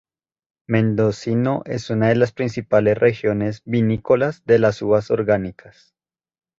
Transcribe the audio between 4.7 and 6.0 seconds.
uvas orgánicas.